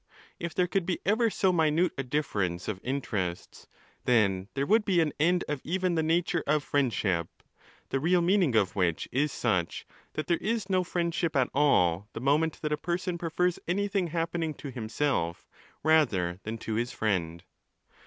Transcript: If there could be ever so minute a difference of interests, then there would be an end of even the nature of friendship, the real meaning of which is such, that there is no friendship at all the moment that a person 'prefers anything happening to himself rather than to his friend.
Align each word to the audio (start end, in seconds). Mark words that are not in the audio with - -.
If 0.39 0.55
there 0.55 0.65
could 0.65 0.87
be 0.87 0.97
ever 1.05 1.29
so 1.29 1.53
minute 1.53 1.91
a 1.95 2.01
difference 2.01 2.67
of 2.67 2.79
interests, 2.83 3.67
then 4.05 4.47
there 4.55 4.65
would 4.65 4.83
be 4.83 4.99
an 4.99 5.13
end 5.19 5.43
of 5.47 5.61
even 5.63 5.93
the 5.93 6.01
nature 6.01 6.43
of 6.47 6.63
friendship, 6.63 7.27
the 7.89 7.99
real 7.99 8.23
meaning 8.23 8.55
of 8.55 8.75
which 8.75 9.07
is 9.11 9.31
such, 9.31 9.85
that 10.13 10.25
there 10.25 10.37
is 10.39 10.71
no 10.71 10.83
friendship 10.83 11.35
at 11.35 11.51
all 11.53 12.07
the 12.13 12.19
moment 12.19 12.63
that 12.63 12.71
a 12.73 12.77
person 12.77 13.19
'prefers 13.19 13.59
anything 13.67 14.07
happening 14.07 14.55
to 14.55 14.71
himself 14.71 15.47
rather 15.83 16.39
than 16.41 16.57
to 16.57 16.73
his 16.73 16.91
friend. 16.91 17.43